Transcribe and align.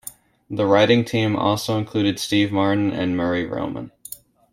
The 0.49 0.65
writing 0.65 1.05
team 1.05 1.35
also 1.35 1.77
included 1.77 2.19
Steve 2.19 2.51
Martin 2.51 2.91
and 2.91 3.15
Murray 3.15 3.45
Roman. 3.45 3.91